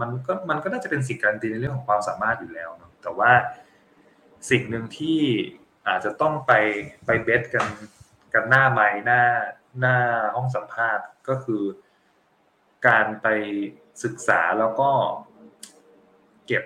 [0.00, 3.30] มันก็มันก็น่าจะเป็นสิ่งการันตีในเรื่องของความสามารถอยู่แล้วเนอะแต่ว่า
[4.50, 5.20] สิ่งหนึ่งที่
[5.88, 6.52] อาจจะต้องไป
[7.06, 7.66] ไปเบสกัน
[8.34, 9.22] กันหน้าไม้หน้า
[9.80, 9.98] หน้า
[10.34, 11.62] ห้องสัมภาษณ์ก็คือ
[12.86, 13.26] การไป
[14.04, 14.90] ศึกษาแล้วก็
[16.46, 16.64] เก็บ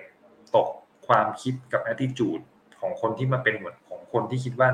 [0.55, 0.67] ตก
[1.07, 2.43] ความคิดกับ attitude
[2.79, 4.69] ของคนที่มาเป็นหัวของคนที่คิดว่า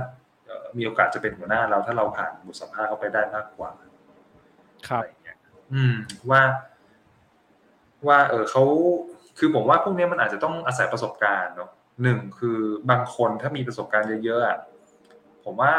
[0.45, 3.71] เอ่อมีโอกาสจะเป็นหัวหน้าเราถ้าเราผ่านบทสัมภาษณ์เข้าไปได้มากกว่า
[4.87, 5.37] ครับอะไรเงี้ย
[5.73, 5.95] อืม
[6.29, 6.41] ว่า
[8.07, 8.63] ว่า เออเขา
[9.37, 11.71] คือผมว่าพวกเนี้ยมันอาจจะต้องอาศัยประสบการณ์เนาะ
[12.03, 14.57] หนึ่งคือบางคนถ้ามีประสบการณ์เยอะๆอะ
[15.45, 15.71] ผมว่า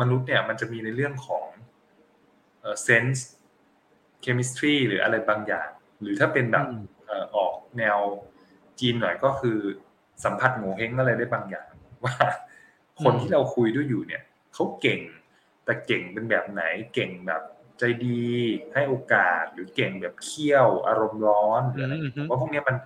[0.00, 1.44] มนุษย์เนี่ยมันจะมีในเรื่องของ
[2.66, 3.20] เอ่อ sense
[4.24, 5.68] chemistry หรืออะไรบางอย่าง
[6.00, 7.98] หรือถ้าเป็นแบบอืมเอ่อออกแนว
[8.80, 9.58] จีนหน่อยก็คือ
[10.24, 11.68] สัมผัสโงเฮงอะไรได้บางอย่าง
[12.04, 12.16] ว่า
[13.02, 14.22] คนที่เราคุยด้วยอยู่เนี่ย
[14.54, 15.00] เขาเก่ง
[15.64, 16.62] แต่เก่งเป็นแบบไหน
[16.94, 17.42] เก่งแบบ
[17.78, 18.24] ใจดี
[18.74, 22.76] ให้โอกาสหรือเก่งแบบเคี่ยวอารมณ์ร้อนหรืออะไรอืมอืผมมว่าพวกเนี้ยมัน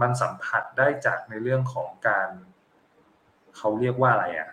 [0.00, 2.28] มันสัมผัสได้จากในเรื่องของการ
[3.56, 4.50] เขาเรียกว่าอะไรอะ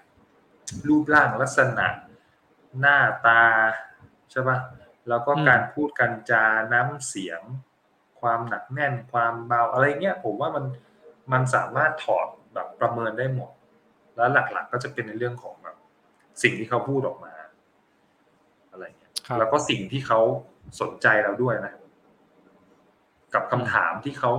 [0.88, 1.88] รูปร่างลักษณะ
[2.80, 3.42] หน้าตา
[4.32, 4.58] ใช่ปะ
[5.10, 7.42] แล้วก็อืมการพูดกันจาน้ำเสียง
[8.22, 10.66] ความหนักแน่นความเบาอะไรเงี้ยผมว่ามัน
[11.32, 13.52] มันสามารถถอดแบบประเมินได้หมด
[14.16, 15.76] แล้วหลักๆ ก็จะเป็นในเรื่องของแบบ
[16.44, 17.34] สิ่งที่เขาพูดออกมา
[18.72, 20.20] อะไรเงี้ยครับแล้วก็สิ่งที่เขา
[20.82, 21.74] สนใจเราด้วยนะ
[23.34, 24.32] กับคำถามที่เขา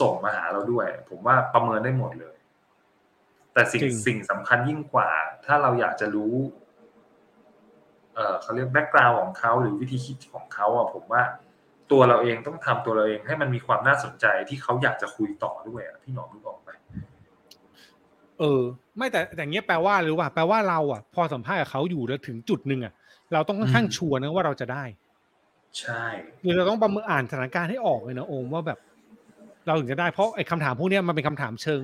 [0.00, 2.36] ส่งมาหาเราด้วย ผมว่าประเมินได้หมดเลย
[3.52, 5.10] แต่สิ่งจริงสิ่งสำคัญยิ่งกว่า
[5.46, 6.34] ถ้าเราอยากจะรู้
[8.16, 11.22] เออเขาเรียกแบ็กกราวน์ของเขาหรือวิธีคิดของเขาอะผมว่า
[11.92, 16.70] ตัวเราเองต้องทำตัวเราเองให้มันมีความน่าสนใจที่เขาอยากจะคุยต่อด้วยอะพี่หนอมรู้บอกไหม
[18.38, 18.62] เออ
[18.96, 22.92] ไม่แต่แต่เงี้ยแปลว่าหรือว่า แปลว่าเราอะ พอสัมภาษณ์กับเขาอยู่แล้วถึงจุดหนึ่งอะ
[23.32, 24.84] เราต้องค่อนข้างชัวร์นะว่าเราจะได้
[25.80, 26.04] ใช่
[26.42, 28.78] คือเราต้องประเมินอ่านสถานการณ์ให้ออกเลยนะโอมว่าแบบ
[29.66, 31.82] เราถึงจะได้เพราะไอ้คำถามพวกเนี้ยมันเป็นคำถามเชิง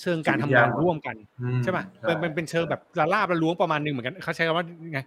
[0.00, 5.00] เชิงการทำงานร่วมกันอืใช่ป่ะมันมันเป็นเชิงแบบละลาบละล้วงประมาณหนึ่งเหมือนกันเขาใช้คำว่าไง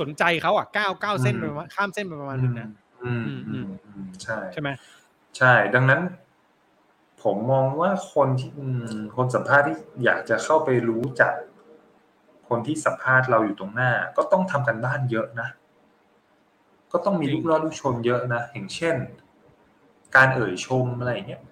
[0.00, 2.68] สนใจเขาอะก้าวก้าวเส้นไปประมาณข้ามเส้นไปประมาณหนึ่งนะ
[3.02, 4.68] อืมอืมอือืมมอืมใช่ใช่ไหม
[5.38, 6.00] ใช่ ดังนั้น
[7.22, 11.34] ผมมองว่าคนที่อืมคนสัมภาษณ์ที่อยากจะเข้าไปรู้จัก
[12.48, 15.48] คนที่สัมภาษณ์เราอยู่ตรงหน้า ก็ต้องทำกันบ้านเยอะนะ
[16.92, 18.96] ก็ต้องมีลูกล่อลูกชนเยอะนะอย่างเช่น
[20.16, 21.42] การเอ่ยชมอะไรอย่างเงี้ย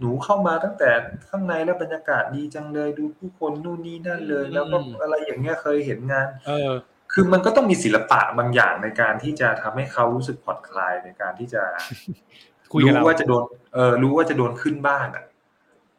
[0.00, 0.90] หนูเข้ามาตั้งแต่
[1.28, 6.72] ข้างในแล้วบรรยากาศดีจังเลยดูผู้คนนู่นนี่นั่นเลย แล้วก็อะไรอย่างเงี้ยเคยเห็นงาน เออ
[7.12, 11.62] คือมันก็ต้องมีศิลปะบางอย่างในการที่จะทำให้เขารู้สึกผ่อนคลายในการที่จะ
[12.72, 13.42] คุยกับรู้เราว่าจะโดน
[13.74, 15.24] เออ รู้ว่าจะโดนขึ้นบ้านอะ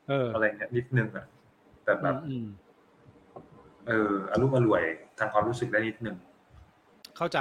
[0.07, 1.25] เออ อะไรเงี้ยนิดนึงอะ
[1.83, 2.47] แต่แบอืบมอืม
[3.87, 4.81] เอออารมณ์อร่วย
[5.19, 6.15] ทางความรู้สึกได้นิดนึง
[7.17, 7.37] เข้าใจ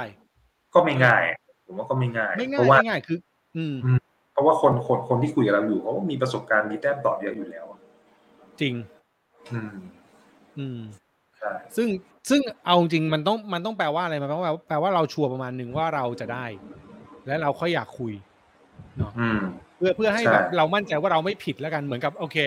[0.73, 1.21] ก็ไม่ง่าย
[1.65, 3.19] ผมว่าก็ไม่ง่าย ไม่เพง่ายราะว่าไม่ง่ายคือ
[3.57, 4.10] อืมเพ
[4.41, 7.79] ราะว่าคนคนคนที่คุยกับเราอยู่เขาก็มีประสบการณ์มีแต้มต่อเยอะอยู่แล้วอะ
[8.61, 8.73] จริง
[9.51, 9.75] อืม
[10.57, 10.79] อืม
[11.39, 11.87] ใช่ซึ่ง
[12.29, 16.45] ซึ่งเอาจริงมันต้องมันต้องแปลว่าอะไรมันแปลว่าแปลว่าเราชัวร์ประมาณหนึ่งว่าเราจะได้
[17.27, 18.13] และเราค่อยอยากคุย
[18.97, 19.39] เนาะอืม
[19.77, 22.37] เพื่อเพื่อให้ใช่แบบเรามั่นใจว่าเราไม่ผิดแล้วกันเหมือนกับโอเค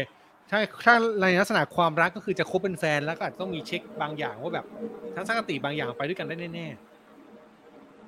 [0.51, 4.67] ถ้าถ้าในลักษณะความรักก็คือจะคบเป็นแฟนแล้วก็อาจจะต้องมีเช็คบางอย่างว่าแบบ
[5.15, 6.67] ทัศนคติบางอย่างไปด้วยกันได้แน่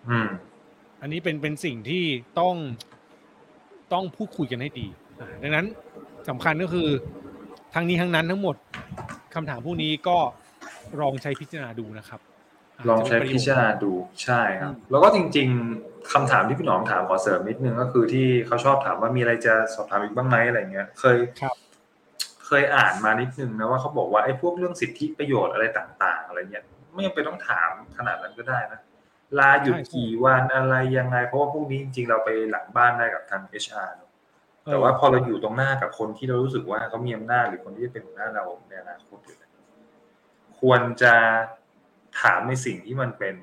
[0.09, 2.05] อืมๆอันนี้เป็นเป็นสิ่งที่
[2.40, 2.55] ต้อง
[3.92, 4.87] ต้องพูดคุยกันให้ดี
[5.20, 5.66] อ่าดังนั้น
[6.29, 6.88] สำคัญก็คือ
[7.75, 8.57] ทั้งนี้ทั้งนั้นทั้งหมด
[9.35, 10.16] คำถามพวกนี้ก็
[11.01, 13.92] ลองใช้พิจารณาดูนะครับาลองใช้จะเป็นประโยพิชน์จารณาดู
[14.25, 15.49] ใช่ครับอืมแล้วก็จริง
[15.81, 21.57] ๆคำถามที่พี่หนอมถามขอเสริมนิดนึงก็คือที่เขาชอบถามว่ามีอะไรจะสอบถามอีกบ้างไหมอะไรเงี้ย เคยครับ
[22.46, 28.81] เคยอ่านมานิดนึงนะว่าเขาบอกว่าไอ้พวกเรื่องสิทธิประโยชน์อะไรต่าง ๆ อะไรเงี้ยไม่จำเป็นต้องถามขนาดนั้นก็ได้นะ
[29.38, 34.10] ลาหยุดใช่ใช่กี่วันอะไรยังไง เพราะว่าพวกนี้จริงๆเราไปหลังบ้านได้กับทาง HR เนอะ
[34.64, 39.52] เออแต่ว่าพอเราอยู่ตรงหน้ากับคนที่เรารู้สึกว่าเขามีอำนาจหรือคนที่จะเป็นหัวหน้าเราในอนาคตอยู่เนี่ย
[40.60, 41.14] ควรจะ
[42.20, 43.36] ถามในสิ่งที่มันเป็น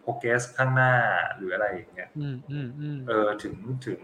[0.00, 0.92] progress ข้างหน้า
[1.36, 3.54] หรืออะไรอย่างเงี้ยอืมอืมอืมเออถึง
[3.86, 4.00] ถึง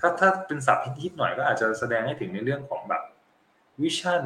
[0.00, 3.02] ถ้าถ้าเป็นศัพท์ฮิตๆหน่อยก็อาจจะแสดงให้ถึงในเรื่องของแบบ
[3.82, 4.22] vision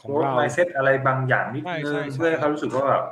[0.00, 3.04] ของโรดเรา mindset อะไรบางอย่างนิดนึงใช่เพื่อให้เขารู้สึกว่าแบบ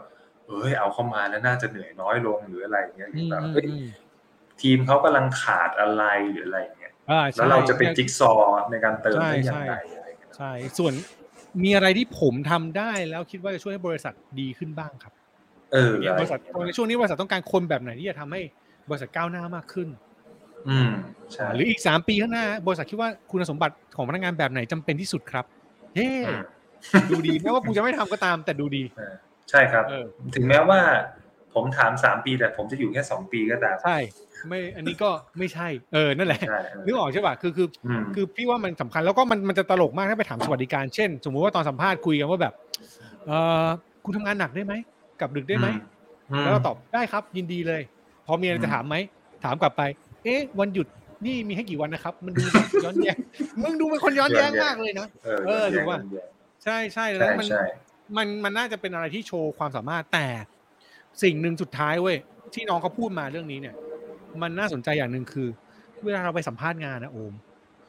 [0.48, 3.84] เอ้ยเอาเข้ามาแล้วน่าจะเหนื่อยน้อยลงหรืออะไรอย่างเงี้ยหรือือมแบบอืมเฮ้ยอืม
[4.62, 10.94] ทีมเขากำลังขาดอะไรหรืออะไรอย่างเงี้ยอ่าแล้ใช่วเราจะเป็นจิ๊กซอว์ในการเติมใช่ได้อย่างใช่ไรอะไรอย่างเงี้ยใช่ส่วน
[11.64, 15.12] มีอะไรที่ผมทำได้แล้วคิดว่าจะช่วยให้บริษัทดีขึ้นบ้างครับ
[15.72, 18.40] เอออย่างเงี้ยอะไรบริษัทในช่วงนี้บริษัทต้องการคนแบบไหนที่จะทำให้
[18.88, 19.88] บริษัทก้าวหน้ามากขึ้น
[20.68, 20.88] อืม
[21.34, 25.44] ใช่หรืออีกสามปีข้างหน้า บริษัทคิดว่าคุณสมบัติของพนักงานแบบไหนจำเป็นที่สุดครับ
[25.94, 26.40] เฮ้อืม
[27.10, 29.14] ดูดีแม้ว่ากูจะไม่ทำก็ตามแต่ดูดีเออ
[29.50, 30.80] ใช่ครับเออถึงแม้ว่า
[31.54, 33.98] ผมถามสามปีแต่ผมจะอยู่แค่สองปีก็ตามใช่
[34.48, 42.54] ไม่อันนี้ก็ไม่ใช่ เออนั่นแหละใช่เออนึกออกใช่ป่ะคือคืออืมคือพี่ว่ามันสำคัญแล้วก็มันมันจะตลกมากถ้าไปถามสวัสดิการเช่น สมมุติว่าตอนสัมภาษณ์คุยกันว่าแบบ
[43.26, 43.32] เอ
[43.64, 43.66] อ
[44.04, 44.74] คุณทำงานหนักได้ไหม
[45.20, 45.68] กลับดึกได้ไหม
[46.30, 47.80] อืมแล้วเราตอบได้ครับ ยินดีเลย
[48.26, 48.96] พอมีอะไรอืมจะถามไหม
[49.44, 49.82] ถามกลับไป
[50.24, 50.86] เอ๊ะ วันหยุด
[51.26, 53.16] นี่มีให้กี่วันนะครับ มันดูแบบย้อนแย้ง
[53.62, 56.28] มึงดูเป็นคนย้อนแย้งมากเลยนะเออเออแย่งถูกป่ะแย่ง
[56.64, 57.62] ใช่ใช่ใช่แล้วมันใช่
[58.16, 60.26] มันมันน่าจะเป็นอะไรที่โชว์ความสามารถแต่
[61.22, 62.16] สิ่งหนึ่งสุดท้ายเว้ย
[62.54, 63.74] ที่น้องเขาพูดมาเรื่องนี้เนี่ย
[64.42, 65.48] มันน่าสนใจอย่างหนึ่งคือ
[66.04, 67.32] เวลาเราไปสัมภาษณ์งานนะโอม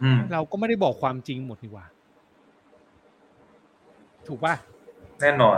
[0.04, 1.86] อืมเราก็ไม่ได้บอกความจริงหมดนี่หว่า
[4.28, 4.56] ถูกป่ะ
[5.22, 5.58] แน่นอน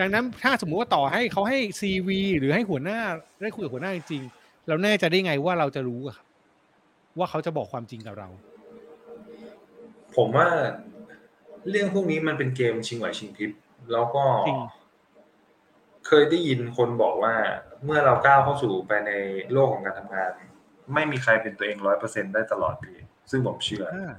[0.00, 3.00] ดังนั้นถ้าสมมุติว่าต่อให้เขาให้ซีวีหรือให้หัวหน้า
[3.42, 6.26] ได้คุยกับหัวหน้าจริงๆเราแน่ใจะได้ไงว่าเราจะรู้อะครับ
[7.18, 8.28] ว่าเขาจะบอกความจริงกับเรา
[10.16, 10.48] ผมว่า
[11.70, 13.50] เรื่องพวกนี้มันเป็นเกมชิงไหวชิงพริบ
[13.92, 14.60] แล้วก็จริง
[16.06, 17.34] เคยได้ยินคนบอกว่า
[17.84, 19.12] เมื่อเราก้าวเข้าสู่ไปใน
[19.52, 20.30] โลกของการทำงาน
[20.94, 22.98] ไม่มีใครเป็นตัวเองร้อยเปอร์เซ็นได้ตลอดพี่
[23.30, 24.12] ซึ่งผมเชื่ออ่า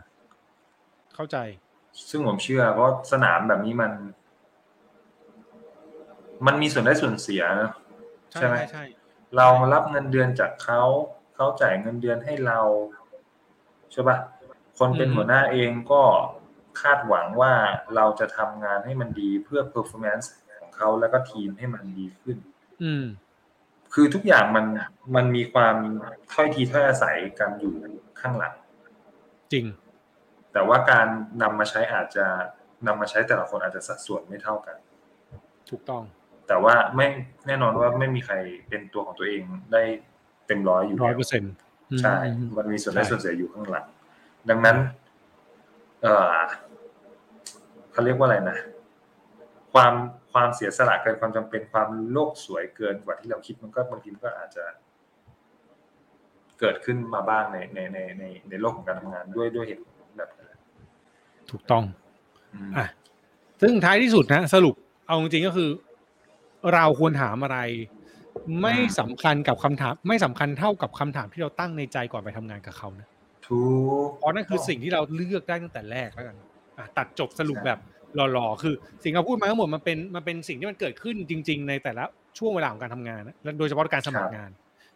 [1.15, 1.37] เข้าใจ
[2.09, 3.91] ซึ่งผมเชื่อ เพราะสนามแบบนี้มัน
[6.45, 7.71] มันมีส่วนได้ส่วนเสียนะ
[8.31, 8.83] ใช่ใช่ไหมใช่ใช่
[9.37, 10.81] เรารับเงินเดือนจากเขา
[11.35, 12.59] เขาจ่ายเงินเดือนให้เรา
[13.91, 14.17] ใช่ปะ
[14.77, 16.01] คนเป็นหัวหน้าเองก็
[16.81, 17.53] คาดหวังว่า
[17.95, 20.27] เราจะทำงานให้มันดีเพื่อ performance
[20.59, 22.37] ของเขาแล้วก็ทีมให้มันดีขึ้น
[22.83, 23.05] อืม
[23.93, 24.65] คือทุกอย่างมัน
[25.15, 25.75] มันมีความ
[26.31, 27.73] ถ้อยทีถ้อยอาศัยกันอยู่
[28.21, 28.53] ข้างหลัง
[29.53, 29.65] จริง
[30.53, 31.07] แต่ว่าการ
[31.41, 32.25] นำมาใช้อาจจะ
[32.87, 34.75] นำมาใช้แต่ละคนอาจจะสัดส่วนไม่เท่ากัน
[35.69, 36.03] ถูกต้อง
[36.47, 37.07] แต่ว่าไม่
[37.47, 38.35] แน่นอนว่าไม่มีใคร
[38.69, 39.83] เป็นตัวของตัวเองได้
[40.47, 41.53] เต็มร้อยอยู่ร้อยแล้วเปอร์เซ็นต์
[42.01, 42.15] ใช่
[42.57, 43.85] มันมีส่วนได้ใช่ส่วนเสียอยู่ข้างหลัง
[44.49, 44.77] ดังนั้น
[46.01, 46.41] เอ่อ
[47.91, 48.57] เขาเรียกว่าอะไรนะ
[49.73, 49.93] ความ
[50.31, 54.63] ความเสียสละเกินความจำเป็นความโลกสวยเกินกว่าที่เราคิดมันก็บางทีมันก็อาจจะ
[56.59, 60.57] เกิดขึ้นมาบ้างในในในในในโลกของการทำงานด้วยด้วยเหตุผลแบบนั้น
[61.51, 61.83] ถูกต้อง
[62.53, 62.87] อืมอะ
[63.61, 64.75] ซึ่งท้ายที่สุดนะสรุป
[65.07, 65.69] เอาจริงๆก็คือ
[66.73, 67.59] เราควรถามอะไร
[68.61, 73.07] ไม่สำคัญกับคำถาม ไม่สำคัญเท่ากับคำถามที่เราตั้งในใจก่อนไปทำงานกับเขานะ
[73.51, 73.63] ทุ
[74.05, 76.35] กเพราะนั่นคือสิ่งที่เราเลือกได้ตั้งแต่แรกแล้วกัน
[76.77, 77.79] อะตัดจบสรุปแบบ
[78.15, 82.03] หล่อๆ คือสิ่งที่เราพูดมาทั้งหมดมันเป็นมันเป็นสิ่งที่มันเกิดขึ้นจริง ๆ ในแต่ละ
[82.37, 84.49] ช่วงเวลาของการทำงานนะและโดยเฉพาะการสมัครงาน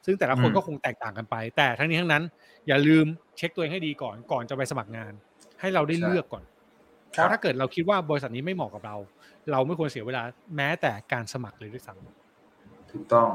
[0.06, 2.24] ซึ่งแต่ละคนก็คงแตกต่างกันไป แต่ทั้งนี้ทั้งนั้น
[2.68, 3.06] อย่าลืม
[3.38, 5.12] เช็คตัวเองให้ดีก่อนก่อนจะไปสมัครงาน
[5.62, 6.44] ให้เราได้เลือกก่อน
[7.12, 8.96] เพราะถ้าเกิดเราคิดว่าบริษัทนี้ไม่เหมาะกับเรา
[9.52, 10.22] เราไม่ควรเสียเวลา
[10.56, 11.94] แม้แต่การสมัครเลยด้วยซ้
[12.92, 13.28] ถูกต้อง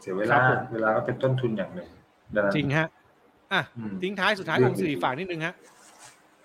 [0.00, 1.88] เสียเวครัลาบผมเวลาก็เป็นต้นทุนอย่างหนึ่ง
[2.34, 2.88] ดังนั้นำจริงฮะ
[3.52, 5.54] อะอืมทิ้งท้ายสุดท้ายเรื่ผองมสิริฝากนิดนึงฮะ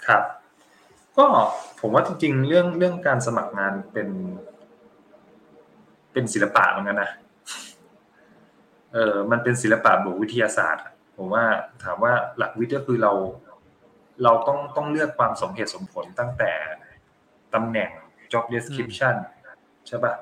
[0.07, 0.23] ครับ
[1.17, 1.25] ก็
[1.81, 4.09] ผมว่าจริง ๆ เรื่องเรื่องการสมัครงานเป็น
[6.11, 7.11] เป็นศิลปะเหมือนกันนะ
[8.93, 11.45] เออมันเป็นศิลปะบวกวิทยาศาสตร์อะผมว่า
[11.83, 13.11] ถามว่าหลักวิทย์ก็คือเรา
[14.23, 16.51] เราต้องต้องเลือกความสมเหตุสมผลตั้งแต่
[17.53, 17.89] ตำแหน่ง
[18.31, 19.15] job description
[19.87, 20.13] ใช่ปะ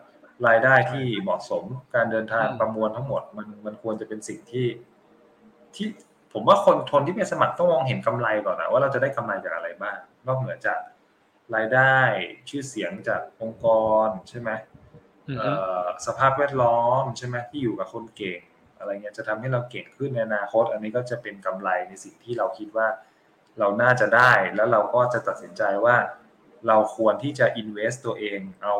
[0.47, 1.63] รายได้ที่เหมาะสม
[1.95, 4.67] การเดินทางอืมประมวลทั้งหมด มันมันควรจะเป็นสิ่งที่
[5.75, 5.87] ที่
[6.33, 10.79] ผมว่าคนทนที่ไปสมัครต้องมองเห็นกำไรก่อนนะว่าเราจะได้กำไรจากอะไรบ้างนอกเหนือจาก
[11.55, 11.95] รายได้
[12.49, 13.67] ชื่อเสียงจากองค์ก
[14.05, 14.49] รใช่ไหม
[15.27, 15.51] อืมเอ่
[15.83, 18.39] อสภาพแวดล้อมใช่ไหมที่อยู่กับคนเก่ง
[18.77, 22.87] อะไรเงี้ยจะทำให้เราเก่งขึ้นในอนาคต อันนี้ก็จะเป็นกำไรในสิ่งที่เราคิดว่า
[23.59, 25.95] เราน่าจะได้แล้วเราก็จะตัดสินใจว่า
[26.67, 28.75] เราควรที่จะ invest ตัวเองเอา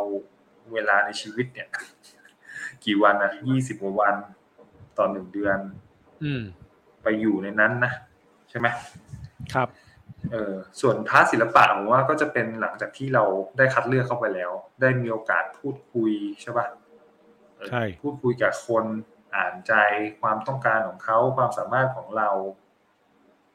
[0.73, 1.67] เวลาในชีวิตเนี่ย
[2.85, 4.15] กี่วันนะยี่สิบกว่าวัน
[4.97, 5.59] ต่อหนึ่งเดือน
[6.23, 6.43] อืม
[7.03, 7.93] ไปอยู่ในนั้นนะ
[8.49, 8.67] ใช่ไหม
[9.53, 9.69] ครับ
[10.31, 13.23] เออส่วนพาร์ทศิลปะผมว่าก็จะเป็นหลังจากที่เรา
[13.57, 16.11] ได้คัดเลือกเข้าไปแล้ว ได้มีโอกาสพูดคุย
[16.41, 16.67] ใช่ปะ
[17.57, 18.85] เออใช่พูดคุยกับคน
[19.35, 19.73] อ่านใจ
[20.21, 22.29] ความต้องการของเขาความสามารถของเรา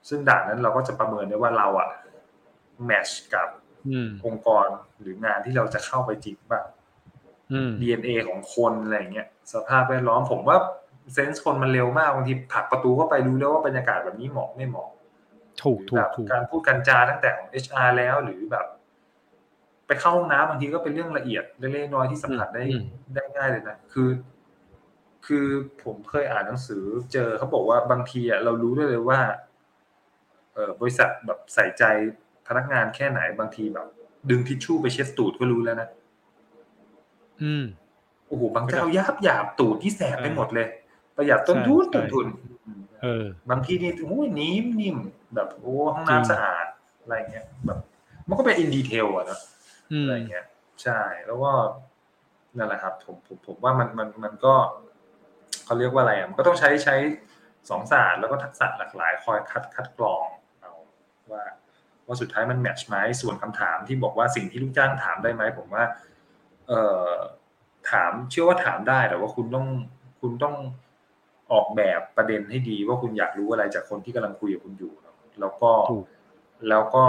[0.09, 1.89] ซึ่งด่านนั้นเราก็จะประเมินได้ว่าเราอะ
[2.87, 3.49] แมชกับ
[3.89, 4.67] อืมองค์กร
[5.01, 6.63] หรืองานที่เราจะเข้าไปจริงป่ะ
[7.53, 10.59] อืม DNA ของคนอะไรอย่างเงี้ยสภาพแวดล้อมผมว่า
[11.13, 14.89] เซนส์คนมันเร็วมากบางทีผลักประตูเข้าไปรู้แล้วว่าบรรยากาศแบบนี้เหมาะไม่เหมาะ
[15.63, 18.67] ถูกหรือถูแบกบถูกการพูดกันจาตั้งแต่ของ HR แล้วหรือแบบ
[19.87, 24.11] ไปเข้าห้องน้ำบางทีก็เป็นเรื่องละเอียดเล็กๆน้อยๆที่สัมผัสได้อืมได้ง่ายเลยนะคือ
[25.27, 25.47] คือ
[25.85, 29.21] ผมเคยอ่านหนังสือ เจอเขาบอกว่าบางทีอะเรารู้ได้เลยว่า
[30.55, 31.85] เออบริษัทแบบใส่ใจ
[32.47, 33.87] พนักงานแค่ไหนบางทีแบบ
[34.31, 35.89] ดึงทิชชู่ไปเช็ดตูดก็รู้แล้วนะ
[37.43, 37.65] อืม
[38.27, 40.69] โอ้โหบางเจ้ายับหยาบตูดที่แสบไปใช่หมดเลย
[41.17, 42.27] ประหยัดต้นใช่ทุนใช่ต้นทุน
[43.03, 44.97] เออบางทีนี่โอ้ยนิ่มนิ่ม
[45.35, 46.67] แบบโอ้ห้องจริงน้ำสะอาด
[47.03, 47.79] อะไรเงี้ยแบบ
[48.29, 49.41] มันก็เป็นอินดีเทลอะเนอะ
[49.93, 50.47] อืมอะไรเงี้ย
[50.83, 51.53] ใช่ แล้วก็
[52.57, 54.55] นั่นแหละครับ ผมผมผมว่ามันมันมันก็
[55.65, 56.95] เขาเรียกว่าอะไรอะมันก็ต้องใช้ใช้
[57.71, 60.25] สองศาสตร์แล้วก็ทักษะหลากหลายคอยคัดคัดกรอง
[60.61, 60.73] เอา
[61.33, 61.45] ว่า
[62.07, 65.85] ว่าสุดท้ายมันแมทช์ไหมส่วนคำถามที่บอกว่าสิ่งที่ลูกจ้างถามได้ไหมผมว่า
[66.69, 67.13] เอ่อ
[67.91, 69.67] ถามเชื่อว่าถามได้แต่ว่าคุณต้อง
[70.21, 70.55] คุณต้อง
[71.53, 76.05] ออกแบบประเด็นให้ดีว่าคุณอยากรู้อะไรจากคนที่กำลังคุยกับคุณอยู่เนอะแล้วก็ถูก
[76.69, 77.05] แล้วก็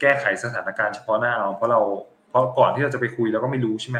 [0.00, 1.80] แก้ไขสถานการณ์เฉพาะหน้าเอาเพราะเรา
[2.28, 3.98] เพราะก่อนที่เราจะไปคุยเราก็ไม่รู้ใช่ไหม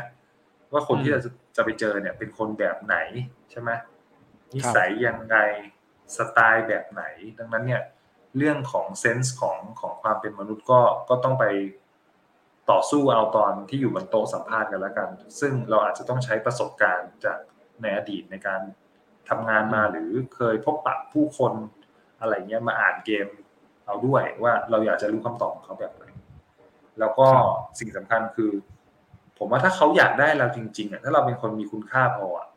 [0.73, 2.97] ว่าคนที่เราจะจะไปเจอเนี่ย เป็นคนแบบไหน
[3.51, 3.71] ใช่ไหม
[4.55, 5.37] นิสัยยังไง
[6.17, 7.03] สไตล์แบบไหน
[7.39, 7.83] ดังนั้นเนี่ย
[8.37, 11.45] เรื่องของเซนส์ของของความเป็นมนุษย์ก็ก็ต้องไป
[12.71, 15.09] ต่อสู้เอาตอนที่อยู่บนโต๊ะสัมภาษณ์กันแล้วกัน
[15.41, 17.39] ซึ่งเราอาจจะต้องใช้ประสบการณ์จาก
[17.83, 18.61] ในอดีตในการ
[19.29, 21.53] ทำงานมาหรือเคยพบปะผู้คน
[22.21, 23.27] อะไรเงี้ยมาอ่านเกม
[23.87, 26.05] เอาด้วยว่าเราอยากจะรู้คำตอบของเขาแบบไหน
[27.01, 27.47] แล้วก็ครับ
[27.79, 28.53] สิ่งสำคัญคือ
[29.39, 32.49] ผมว่าถ้าเขาอยากได้เราจริง ๆอะถ้าเราเป็นคนมีคุณค่าพออะ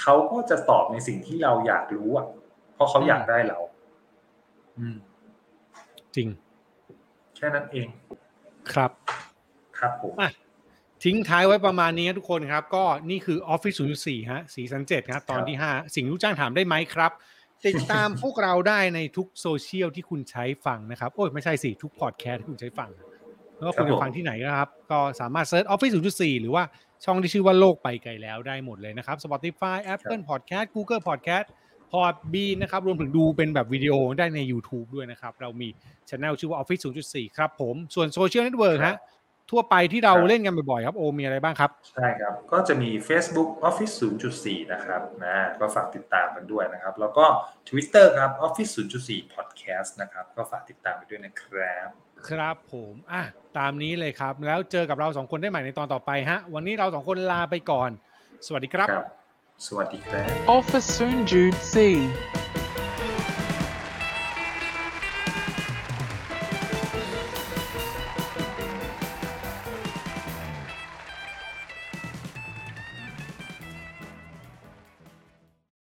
[0.00, 2.26] เขาก็จะตอบในสิ่งที่เราอยากรู้อะ
[2.74, 3.58] เพราะเขาอยากได้เรา
[4.78, 4.96] อืม
[6.16, 6.28] จริง
[7.36, 7.88] แค่นั้นเอง
[8.72, 8.90] ครับ
[9.78, 10.30] ครับผมอะ
[11.04, 17.12] ทิ้งท้ายไว้ประมาณนี้ครับทุกคนครับ ก็นี่คือ Office 0.4ฮะ season เจ็ดครับตอนที่ 5 สิ่งลูกจ้างถามได้ไหมครับ
[17.66, 22.90] ติดตามพวกเราได้ในทุกโซเชียลที่คุณใช้ฟังนะครับ โอ้ยไม่ใช่สิ ทุกพอดแคสต์ที่คุณใช้ฟัง
[23.56, 26.62] แล้วก็คุณจะฟังที่ไหนก็ครับ ก็สามารถ search Office 0.4 หรือว่า
[27.04, 31.46] ช่องที่ชื่อว่าโลกไปไกลแล้วได้หมดเลยนะครับ Spotify Apple Podcast Google Podcast
[31.92, 35.68] Podbean นะครับรวมถึงดูเป็นแบบวิดีโอได้ใน YouTube ด้วยนะครับ เรามี
[36.10, 38.98] ช anel ชื่อว่า Office 0.4 ครับผม ส่วนโซเชียลเน็ตเวิร์กฮะ
[39.50, 43.94] ทั่วไปที่เราครับเล่นกันบ่อยๆครับโอมีอะไรบ้างครับ ใช่ครับ ก็จะมี Facebook Office
[44.32, 47.24] 0.4 นะครับนะก็ฝากติดตามกันด้วยนะครับ แล้วก็
[47.68, 51.88] Twitter ครับ Office 0.4 Podcast นะครับ ก็ฝากติดตามไปด้วยนะครับ
[52.28, 53.22] ครับผมอะ
[53.58, 57.90] ตามนี้เลยครับ แล้วเจอกับเราสองคนได้ใหม่ในตอนต่อไปฮะ วันนี้เราสองคนลาไปก่อน
[58.46, 59.06] สวัสดีครับครับ
[59.66, 61.76] สวัสดีครับ Office Soon Jude C.